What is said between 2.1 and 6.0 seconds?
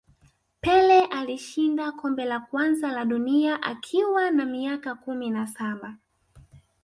la kwanza la dunia akiwa na miaka kumi na saba